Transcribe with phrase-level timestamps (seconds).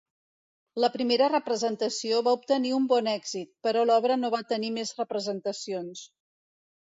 [0.83, 6.03] La primera representació va obtenir un bon èxit, però l'obra no va tenir més representacions.